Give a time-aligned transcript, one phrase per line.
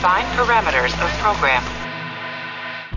[0.00, 1.62] Define parameters of program.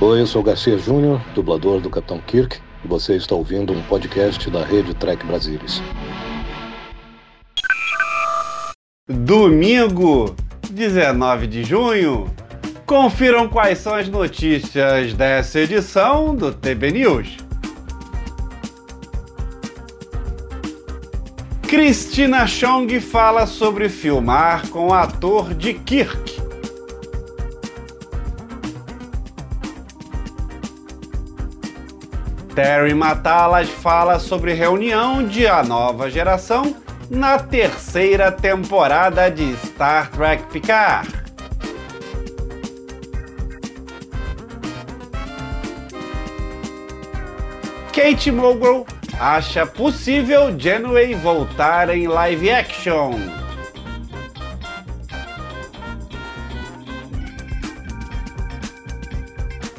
[0.00, 4.50] Oi, eu sou Garcia Júnior, dublador do Capitão Kirk, e você está ouvindo um podcast
[4.50, 5.80] da rede Trek Brasilis.
[9.08, 10.34] Domingo,
[10.68, 12.28] 19 de junho.
[12.84, 17.36] Confiram quais são as notícias dessa edição do TB News.
[21.62, 26.47] Cristina Chong fala sobre filmar com o ator de Kirk.
[32.58, 36.74] Terry Matalas fala sobre reunião de A Nova Geração
[37.08, 41.08] na terceira temporada de Star Trek Picard.
[47.94, 48.84] Kate Mulgrew
[49.20, 53.12] acha possível Janeway voltar em live action.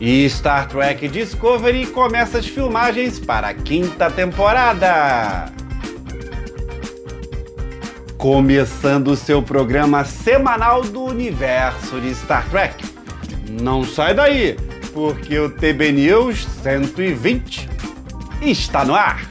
[0.00, 5.52] E Star Trek Discovery começa as filmagens para a quinta temporada.
[8.16, 12.84] Começando o seu programa semanal do universo de Star Trek.
[13.60, 14.56] Não sai daí,
[14.92, 17.68] porque o TB News 120
[18.42, 19.27] está no ar.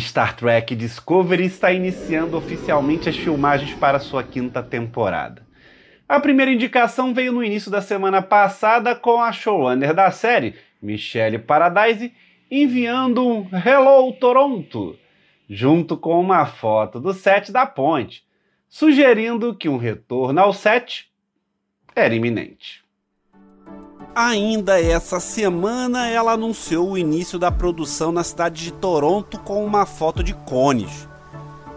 [0.00, 5.46] Star Trek Discovery está iniciando oficialmente as filmagens para sua quinta temporada.
[6.08, 11.38] A primeira indicação veio no início da semana passada com a showrunner da série, Michelle
[11.38, 12.12] Paradise,
[12.50, 14.98] enviando um Hello Toronto,
[15.48, 18.24] junto com uma foto do set da ponte,
[18.68, 21.10] sugerindo que um retorno ao set
[21.94, 22.81] era iminente.
[24.14, 29.86] Ainda essa semana, ela anunciou o início da produção na cidade de Toronto com uma
[29.86, 31.08] foto de cones.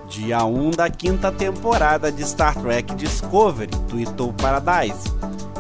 [0.09, 5.09] Dia 1 da quinta temporada de Star Trek Discovery, tweetou Paradise.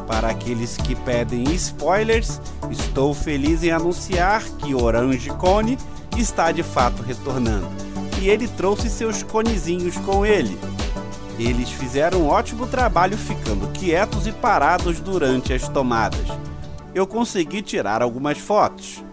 [0.05, 5.77] Para aqueles que pedem spoilers, estou feliz em anunciar que Orange Cone
[6.17, 7.69] está de fato retornando.
[8.21, 10.59] E ele trouxe seus conezinhos com ele.
[11.39, 16.44] Eles fizeram um ótimo trabalho ficando quietos e parados durante as tomadas
[16.95, 19.03] eu consegui tirar algumas fotos.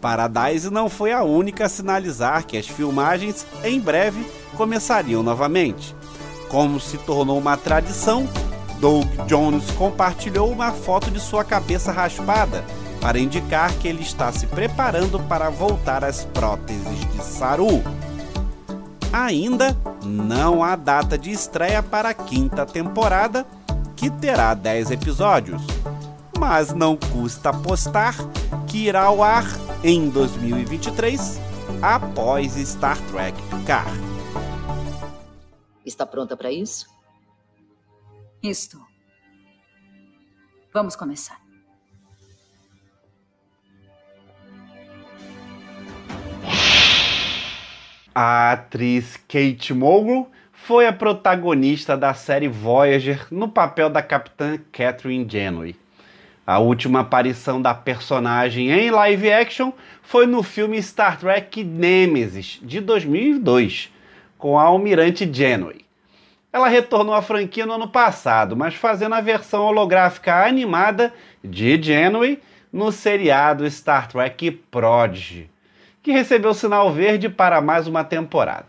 [0.00, 4.24] Paradise não foi a única a sinalizar que as filmagens em breve
[4.56, 5.94] começariam novamente.
[6.48, 8.28] Como se tornou uma tradição,
[8.78, 12.64] Doug Jones compartilhou uma foto de sua cabeça raspada
[13.00, 17.82] para indicar que ele está se preparando para voltar às próteses de Saru.
[19.12, 23.44] Ainda não há data de estreia para a quinta temporada,
[23.96, 25.77] que terá 10 episódios
[26.38, 28.14] mas não custa apostar
[28.68, 29.44] que irá ao ar
[29.82, 31.38] em 2023
[31.82, 33.90] após Star Trek Picard.
[35.84, 36.86] Está pronta para isso?
[38.42, 38.80] Estou.
[40.72, 41.40] Vamos começar.
[48.14, 55.26] A atriz Kate Mulgrew foi a protagonista da série Voyager no papel da capitã Catherine
[55.28, 55.87] Janeway.
[56.48, 59.70] A última aparição da personagem em live action
[60.00, 63.92] foi no filme Star Trek Nemesis, de 2002,
[64.38, 65.84] com a almirante Janeway.
[66.50, 71.12] Ela retornou à franquia no ano passado, mas fazendo a versão holográfica animada
[71.44, 72.40] de Janeway
[72.72, 75.50] no seriado Star Trek Prodigy,
[76.02, 78.68] que recebeu sinal verde para mais uma temporada.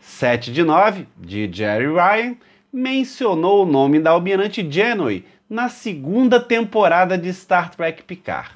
[0.00, 2.36] 7 de 9, de Jerry Ryan,
[2.72, 8.50] mencionou o nome da almirante Janeway na segunda temporada de Star Trek Picard.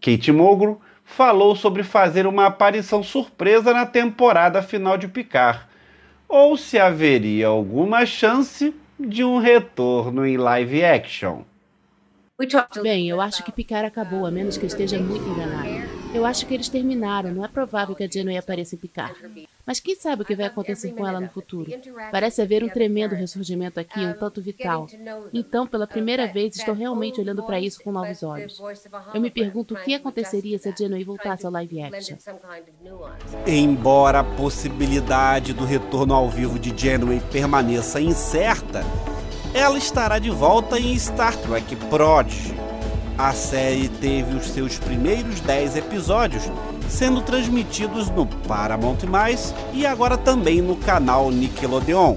[0.00, 5.60] Kate Mulgrew falou sobre fazer uma aparição surpresa na temporada final de Picard,
[6.28, 11.42] ou se haveria alguma chance de um retorno em live action.
[12.82, 15.69] Bem, eu acho que Picard acabou, a menos que eu esteja muito enganado.
[16.12, 17.32] Eu acho que eles terminaram.
[17.32, 19.14] Não é provável que a Janeway apareça em Picard.
[19.64, 21.70] Mas quem sabe o que vai acontecer com ela no futuro?
[22.10, 24.88] Parece haver um tremendo ressurgimento aqui, um tanto vital.
[25.32, 28.60] Então, pela primeira vez, estou realmente olhando para isso com novos olhos.
[29.14, 32.16] Eu me pergunto o que aconteceria se a Janeway voltasse ao live action.
[33.46, 38.82] Embora a possibilidade do retorno ao vivo de Janeway permaneça incerta,
[39.54, 42.69] ela estará de volta em Star Trek Prodigy.
[43.22, 46.42] A série teve os seus primeiros 10 episódios
[46.88, 48.96] sendo transmitidos no Paramount+,
[49.74, 52.16] e agora também no canal Nickelodeon.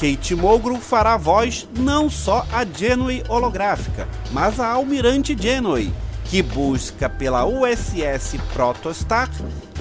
[0.00, 5.92] Kate Mulgrew fará voz não só a Janeway holográfica, mas a Almirante Janeway,
[6.26, 9.28] que busca pela USS Protostar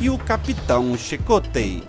[0.02, 1.84] e o Capitão Chakotay.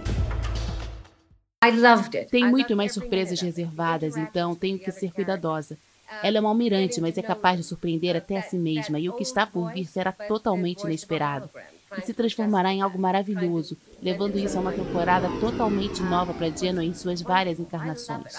[2.30, 5.78] Tem muito mais surpresas reservadas, então tenho que ser cuidadosa.
[6.22, 9.12] Ela é uma almirante, mas é capaz de surpreender até a si mesma, e o
[9.12, 11.50] que está por vir será totalmente inesperado.
[11.96, 16.84] E se transformará em algo maravilhoso, levando isso a uma temporada totalmente nova para Genoa
[16.84, 18.34] em suas várias encarnações.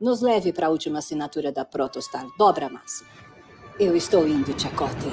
[0.00, 2.26] Nos leve para a última assinatura da Protostar.
[2.38, 3.04] Dobra massa.
[3.78, 5.10] Eu estou indo, Chakotay.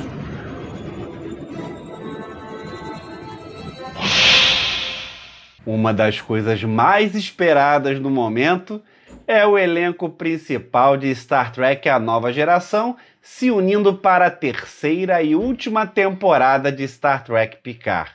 [5.65, 8.81] Uma das coisas mais esperadas no momento
[9.27, 15.21] é o elenco principal de Star Trek A Nova Geração se unindo para a terceira
[15.21, 18.11] e última temporada de Star Trek Picard,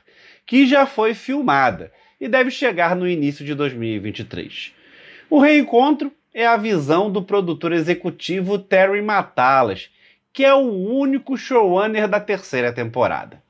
[0.47, 4.73] que já foi filmada e deve chegar no início de 2023.
[5.29, 9.91] O reencontro é a visão do produtor executivo Terry Matalas,
[10.32, 13.43] que é o único showrunner da terceira temporada.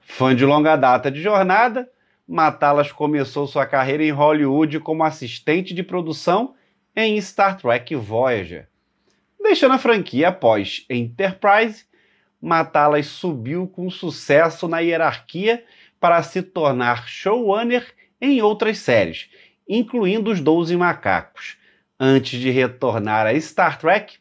[0.00, 1.88] Fã de longa data de jornada,
[2.26, 6.56] Matalas começou sua carreira em Hollywood como assistente de produção
[7.04, 8.68] em Star Trek Voyager.
[9.40, 11.84] Deixando a franquia após Enterprise,
[12.40, 15.64] Matalas subiu com sucesso na hierarquia
[15.98, 17.86] para se tornar showrunner
[18.20, 19.28] em outras séries,
[19.68, 21.56] incluindo Os Doze Macacos,
[21.98, 24.18] antes de retornar a Star Trek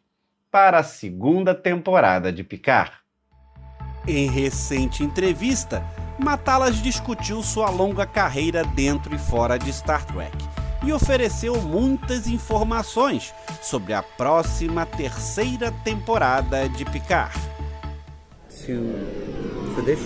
[0.52, 2.92] para a segunda temporada de Picard.
[4.08, 5.84] Em recente entrevista,
[6.18, 10.49] Matalas discutiu sua longa carreira dentro e fora de Star Trek
[10.84, 17.38] e ofereceu muitas informações sobre a próxima terceira temporada de Picard.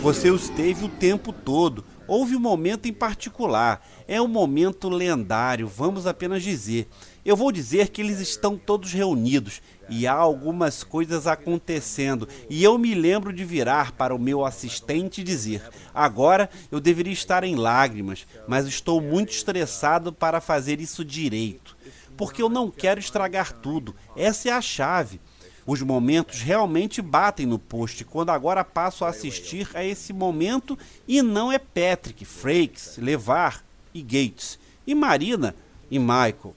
[0.02, 1.84] Você os teve o tempo todo.
[2.08, 3.86] Houve um momento em particular.
[4.08, 6.88] É um momento lendário, vamos apenas dizer.
[7.26, 12.28] Eu vou dizer que eles estão todos reunidos e há algumas coisas acontecendo.
[12.50, 15.64] E eu me lembro de virar para o meu assistente e dizer:
[15.94, 21.78] agora eu deveria estar em lágrimas, mas estou muito estressado para fazer isso direito.
[22.18, 23.96] Porque eu não quero estragar tudo.
[24.16, 25.20] Essa é a chave.
[25.66, 30.78] Os momentos realmente batem no post quando agora passo a assistir a esse momento
[31.08, 33.64] e não é Patrick, Frakes, Levar
[33.94, 35.56] e Gates, e Marina
[35.90, 36.54] e Michael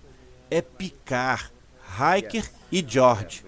[0.51, 1.51] é Picard,
[1.99, 3.45] Hiker e George.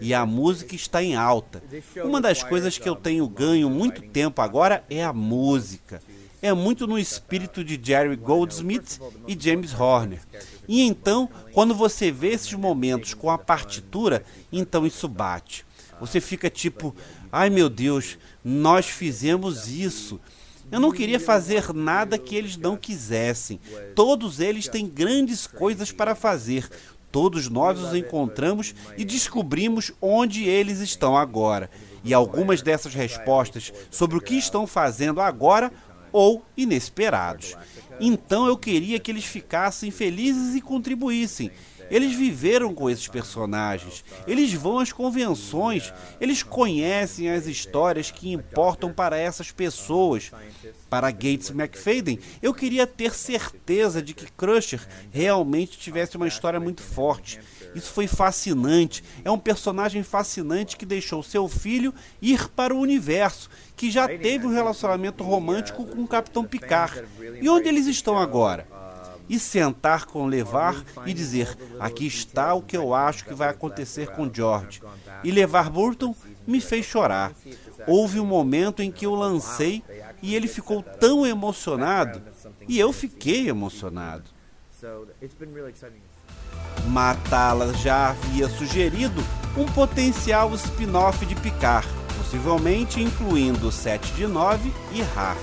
[0.00, 1.62] E a música está em alta.
[2.04, 6.02] Uma das coisas que eu tenho ganho muito tempo agora é a música.
[6.42, 10.20] É muito no espírito de Jerry Goldsmith e James Horner.
[10.68, 15.64] E então, quando você vê esses momentos com a partitura, então isso bate.
[16.00, 16.94] Você fica tipo,
[17.32, 20.20] ai meu Deus, nós fizemos isso.
[20.70, 23.60] Eu não queria fazer nada que eles não quisessem.
[23.94, 26.68] Todos eles têm grandes coisas para fazer.
[27.10, 31.70] Todos nós os encontramos e descobrimos onde eles estão agora.
[32.04, 35.72] E algumas dessas respostas sobre o que estão fazendo agora
[36.12, 37.56] ou inesperados.
[38.00, 41.50] Então eu queria que eles ficassem felizes e contribuíssem.
[41.90, 48.92] Eles viveram com esses personagens, eles vão às convenções, eles conhecem as histórias que importam
[48.92, 50.32] para essas pessoas.
[50.90, 54.80] Para Gates McFadden, eu queria ter certeza de que Crusher
[55.12, 57.40] realmente tivesse uma história muito forte.
[57.76, 59.04] Isso foi fascinante.
[59.22, 64.46] É um personagem fascinante que deixou seu filho ir para o universo, que já teve
[64.46, 67.04] um relacionamento romântico com o Capitão Picard.
[67.40, 68.66] E onde eles estão agora?
[69.28, 74.08] e sentar com Levar e dizer: aqui está o que eu acho que vai acontecer
[74.12, 74.80] com George.
[75.24, 76.14] E Levar Burton
[76.46, 77.32] me fez chorar.
[77.86, 79.82] Houve um momento em que eu lancei
[80.22, 82.22] e ele ficou tão emocionado
[82.68, 84.30] e eu fiquei emocionado.
[86.86, 89.22] Matala já havia sugerido
[89.56, 91.88] um potencial spin-off de Picard,
[92.18, 95.40] possivelmente incluindo 7 de 9 e Raf.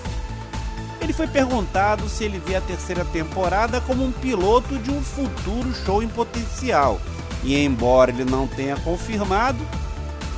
[1.01, 5.73] Ele foi perguntado se ele vê a terceira temporada como um piloto de um futuro
[5.73, 7.01] show em potencial.
[7.43, 9.59] E embora ele não tenha confirmado,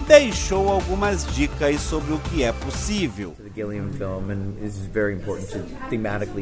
[0.07, 3.35] deixou algumas dicas sobre o que é possível.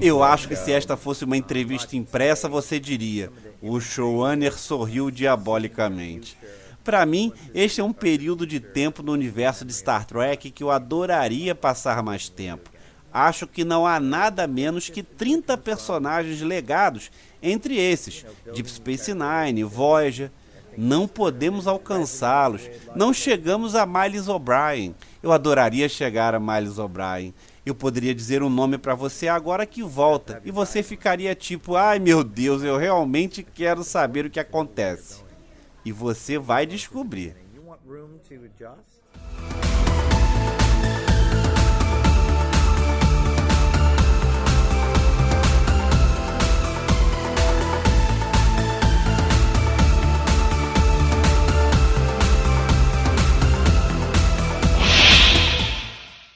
[0.02, 3.30] Eu acho que se esta fosse uma entrevista impressa, você diria:
[3.64, 6.38] o showrunner sorriu diabolicamente.
[6.84, 10.70] Para mim, este é um período de tempo no universo de Star Trek que eu
[10.70, 12.74] adoraria passar mais tempo
[13.14, 19.64] acho que não há nada menos que 30 personagens legados, entre esses Deep Space Nine,
[19.64, 20.32] Voyager.
[20.76, 22.64] Não podemos alcançá-los.
[22.96, 24.96] Não chegamos a Miles O'Brien.
[25.22, 27.32] Eu adoraria chegar a Miles O'Brien.
[27.66, 31.98] Eu poderia dizer um nome para você agora que volta e você ficaria tipo: "Ai,
[31.98, 35.24] meu Deus, eu realmente quero saber o que acontece".
[35.86, 37.36] E você vai descobrir.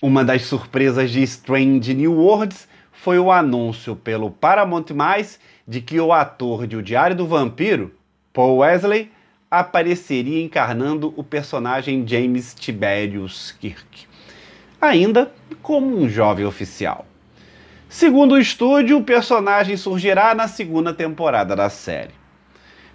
[0.08, 4.86] Uma das surpresas de Strange New Worlds foi o anúncio pelo Paramount+,
[5.68, 7.94] de que o ator de O Diário do Vampiro,
[8.32, 9.12] Paul Wesley,
[9.52, 14.08] apareceria encarnando o personagem James Tiberius Kirk,
[14.80, 15.30] ainda
[15.62, 17.06] como um jovem oficial.
[17.90, 22.14] Segundo o estúdio, o personagem surgirá na segunda temporada da série.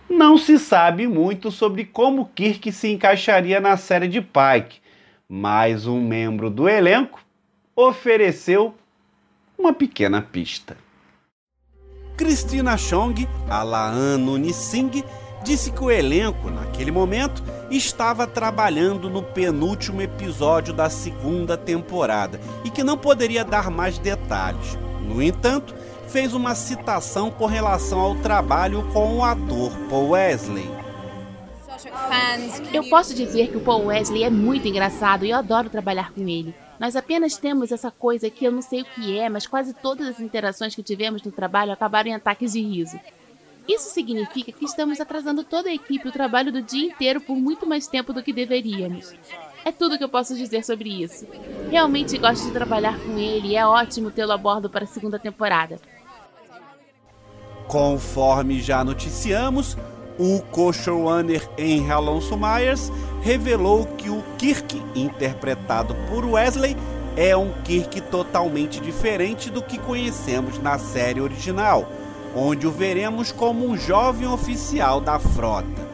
[0.09, 4.81] Não se sabe muito sobre como Kirk se encaixaria na série de Pike,
[5.34, 7.18] mas um membro do elenco
[7.74, 8.74] ofereceu
[9.58, 10.76] uma pequena pista.
[12.18, 15.02] Christina Chong, Alaan Nunising,
[15.42, 22.68] disse que o elenco, naquele momento, estava trabalhando no penúltimo episódio da segunda temporada e
[22.68, 24.76] que não poderia dar mais detalhes.
[25.00, 25.74] No entanto,
[26.08, 30.81] fez uma citação com relação ao trabalho com o ator Paul Wesley.
[32.72, 36.26] Eu posso dizer que o Paul Wesley é muito engraçado e eu adoro trabalhar com
[36.28, 36.54] ele.
[36.78, 40.06] Nós apenas temos essa coisa que eu não sei o que é, mas quase todas
[40.08, 42.98] as interações que tivemos no trabalho acabaram em ataques de riso.
[43.68, 47.66] Isso significa que estamos atrasando toda a equipe o trabalho do dia inteiro por muito
[47.66, 49.14] mais tempo do que deveríamos.
[49.64, 51.26] É tudo que eu posso dizer sobre isso.
[51.70, 55.18] Realmente gosto de trabalhar com ele e é ótimo tê-lo a bordo para a segunda
[55.18, 55.78] temporada.
[57.68, 59.76] Conforme já noticiamos,
[60.22, 66.76] o co-showrunner Henry Alonso Myers revelou que o Kirk, interpretado por Wesley,
[67.16, 71.88] é um Kirk totalmente diferente do que conhecemos na série original,
[72.36, 75.90] onde o veremos como um jovem oficial da frota.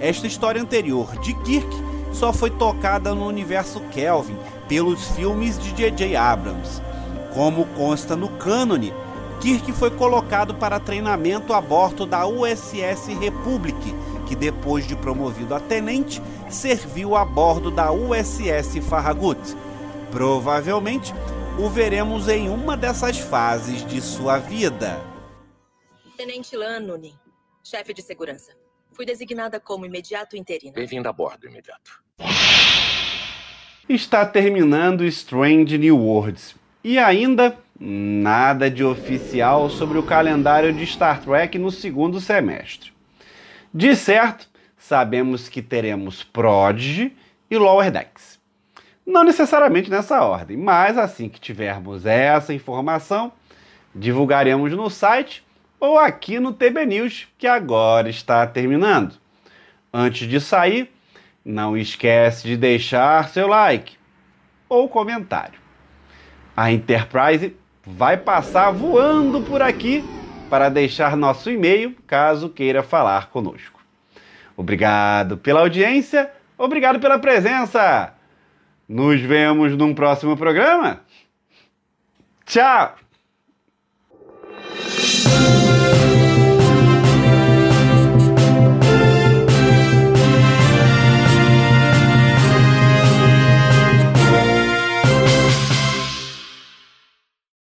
[0.00, 1.70] Esta história anterior de Kirk
[2.12, 4.38] só foi tocada no universo Kelvin
[4.68, 6.16] pelos filmes de J.J.
[6.16, 6.80] Abrams.
[7.34, 8.94] Como consta no cânone,
[9.40, 13.74] Kirk foi colocado para treinamento a bordo da USS Republic,
[14.28, 16.20] que depois de promovido a tenente,
[16.50, 19.40] serviu a bordo da USS Farragut.
[20.10, 21.14] Provavelmente
[21.58, 25.00] o veremos em uma dessas fases de sua vida.
[26.18, 27.14] Tenente Lan Nunin,
[27.64, 28.52] chefe de segurança.
[28.92, 30.74] Fui designada como imediato interino.
[30.74, 32.02] Bem-vindo a bordo, imediato.
[33.88, 36.54] Está terminando Strange New Worlds.
[36.84, 42.92] E ainda nada de oficial sobre o calendário de Star Trek no segundo semestre.
[43.72, 44.46] De certo,
[44.76, 47.16] sabemos que teremos Prodigy
[47.50, 48.38] e Lower Decks.
[49.06, 53.32] Não necessariamente nessa ordem, mas assim que tivermos essa informação,
[53.94, 55.42] divulgaremos no site
[55.80, 59.14] ou aqui no TB News, que agora está terminando.
[59.92, 60.92] Antes de sair,
[61.42, 63.96] não esquece de deixar seu like
[64.68, 65.58] ou comentário.
[66.54, 70.04] A Enterprise vai passar voando por aqui
[70.48, 73.80] para deixar nosso e-mail caso queira falar conosco.
[74.56, 78.12] Obrigado pela audiência, obrigado pela presença.
[78.88, 81.00] Nos vemos num próximo programa.
[82.44, 82.96] Tchau!